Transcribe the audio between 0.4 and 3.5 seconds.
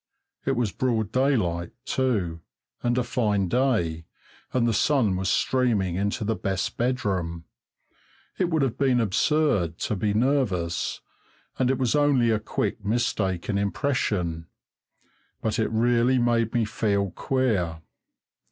It was broad daylight, too, and a fine